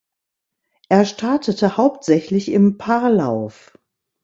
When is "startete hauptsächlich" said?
1.05-2.49